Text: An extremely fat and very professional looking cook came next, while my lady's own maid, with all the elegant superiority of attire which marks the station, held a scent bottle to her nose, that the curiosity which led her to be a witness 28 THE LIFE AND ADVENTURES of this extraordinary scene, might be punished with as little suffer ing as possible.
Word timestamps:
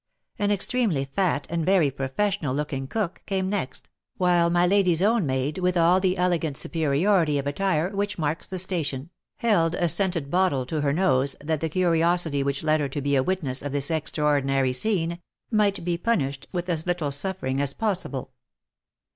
An 0.39 0.49
extremely 0.49 1.05
fat 1.05 1.45
and 1.47 1.63
very 1.63 1.91
professional 1.91 2.55
looking 2.55 2.87
cook 2.87 3.21
came 3.27 3.49
next, 3.51 3.91
while 4.17 4.49
my 4.49 4.65
lady's 4.65 4.99
own 4.99 5.27
maid, 5.27 5.59
with 5.59 5.77
all 5.77 5.99
the 5.99 6.17
elegant 6.17 6.57
superiority 6.57 7.37
of 7.37 7.45
attire 7.45 7.91
which 7.95 8.17
marks 8.17 8.47
the 8.47 8.57
station, 8.57 9.11
held 9.35 9.75
a 9.75 9.87
scent 9.87 10.31
bottle 10.31 10.65
to 10.65 10.81
her 10.81 10.91
nose, 10.91 11.35
that 11.39 11.61
the 11.61 11.69
curiosity 11.69 12.41
which 12.41 12.63
led 12.63 12.79
her 12.79 12.89
to 12.89 12.99
be 12.99 13.15
a 13.15 13.21
witness 13.21 13.59
28 13.59 13.69
THE 13.69 13.75
LIFE 13.75 13.75
AND 13.75 13.83
ADVENTURES 13.83 13.89
of 13.91 13.95
this 13.95 14.07
extraordinary 14.15 14.73
scene, 14.73 15.21
might 15.51 15.85
be 15.85 15.97
punished 15.99 16.47
with 16.51 16.67
as 16.67 16.87
little 16.87 17.11
suffer 17.11 17.45
ing 17.45 17.61
as 17.61 17.73
possible. 17.73 18.31